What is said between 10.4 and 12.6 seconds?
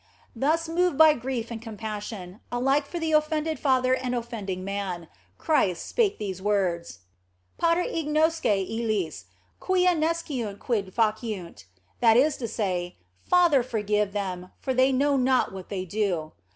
quid faciunt, that is to